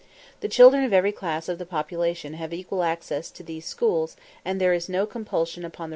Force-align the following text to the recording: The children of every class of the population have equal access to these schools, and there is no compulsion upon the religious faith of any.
The 0.39 0.47
children 0.49 0.83
of 0.83 0.93
every 0.93 1.11
class 1.11 1.47
of 1.47 1.59
the 1.59 1.65
population 1.67 2.33
have 2.33 2.55
equal 2.55 2.81
access 2.81 3.29
to 3.29 3.43
these 3.43 3.67
schools, 3.67 4.15
and 4.43 4.59
there 4.59 4.73
is 4.73 4.89
no 4.89 5.05
compulsion 5.05 5.63
upon 5.63 5.63
the 5.63 5.67
religious 5.67 5.75
faith 5.75 5.79
of 5.79 5.83
any. 5.83 5.89